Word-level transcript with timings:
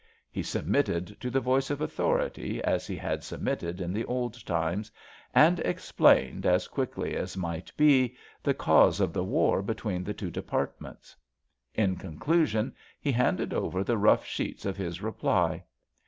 He 0.31 0.41
sub 0.41 0.65
mitted 0.65 1.15
to 1.21 1.29
the 1.29 1.39
\ 1.39 1.39
voice 1.49 1.69
of 1.69 1.79
authority, 1.79 2.59
as 2.63 2.87
he 2.87 2.95
had 2.95 3.23
sub 3.23 3.39
mitted 3.41 3.79
in 3.79 3.93
the 3.93 4.03
old 4.05 4.43
times, 4.47 4.91
and 5.31 5.59
explained 5.59 6.43
as 6.43 6.67
quickly 6.67 7.15
as 7.15 7.37
might 7.37 7.71
be 7.77 8.15
the 8.41 8.55
cause 8.55 8.99
of 8.99 9.13
the 9.13 9.23
war 9.23 9.61
between 9.61 10.03
the 10.03 10.15
two 10.15 10.31
Departments. 10.31 11.15
In 11.75 11.97
conclusion 11.97 12.73
he 12.99 13.11
handed 13.11 13.53
over 13.53 13.83
the 13.83 13.95
rough 13.99 14.25
sheets 14.25 14.65
of 14.65 14.75
his 14.75 15.03
reply. 15.03 15.63